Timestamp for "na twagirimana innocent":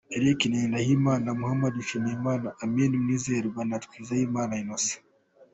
3.69-5.03